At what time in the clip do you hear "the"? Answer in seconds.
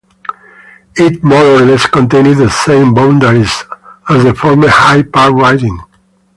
2.37-2.49, 4.23-4.33